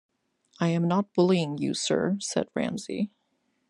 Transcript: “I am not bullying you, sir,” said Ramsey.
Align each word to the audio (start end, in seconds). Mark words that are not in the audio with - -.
“I 0.59 0.69
am 0.69 0.87
not 0.87 1.13
bullying 1.13 1.59
you, 1.59 1.75
sir,” 1.75 2.17
said 2.19 2.47
Ramsey. 2.55 3.11